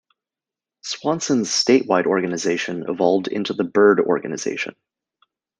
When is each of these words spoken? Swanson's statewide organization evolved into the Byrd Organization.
Swanson's 0.81 1.49
statewide 1.51 2.07
organization 2.07 2.89
evolved 2.89 3.27
into 3.27 3.53
the 3.53 3.63
Byrd 3.63 3.99
Organization. 3.99 4.73